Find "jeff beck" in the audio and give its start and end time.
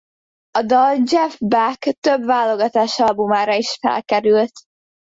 1.05-1.79